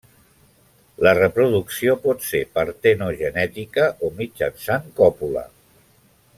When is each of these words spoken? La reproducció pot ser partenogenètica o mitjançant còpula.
La 1.07 1.11
reproducció 1.17 1.95
pot 2.07 2.25
ser 2.29 2.41
partenogenètica 2.57 3.85
o 4.09 4.13
mitjançant 4.23 4.93
còpula. 5.03 5.49